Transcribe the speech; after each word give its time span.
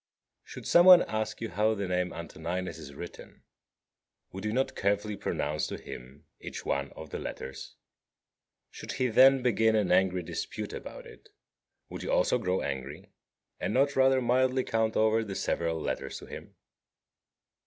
26. 0.45 0.49
Should 0.51 0.67
some 0.67 0.87
one 0.87 1.03
ask 1.03 1.41
you 1.41 1.49
how 1.51 1.75
the 1.75 1.87
name 1.87 2.11
Antoninus 2.11 2.79
is 2.79 2.95
written, 2.95 3.43
would 4.31 4.45
you 4.45 4.51
not 4.51 4.73
carefully 4.75 5.15
pronounce 5.15 5.67
to 5.67 5.77
him 5.79 6.25
each 6.39 6.65
one 6.65 6.89
of 6.95 7.11
the 7.11 7.19
letters? 7.19 7.75
Should 8.71 8.93
he 8.93 9.09
then 9.09 9.43
begin 9.43 9.75
an 9.75 9.91
angry 9.91 10.23
dispute 10.23 10.73
about 10.73 11.05
it, 11.05 11.29
would 11.87 12.01
you 12.01 12.11
also 12.11 12.39
grow 12.39 12.61
angry, 12.61 13.11
and 13.59 13.75
not 13.75 13.95
rather 13.95 14.23
mildly 14.23 14.63
count 14.63 14.97
over 14.97 15.23
the 15.23 15.35
several 15.35 15.79
letters 15.79 16.17
to 16.17 16.25
him? 16.25 16.55